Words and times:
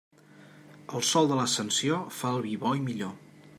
El 0.99 1.05
sol 1.09 1.29
en 1.35 1.39
l'Ascensió 1.41 2.01
fa 2.21 2.35
el 2.39 2.43
vi 2.49 2.57
bo 2.65 2.75
i 2.81 2.85
millor. 2.91 3.17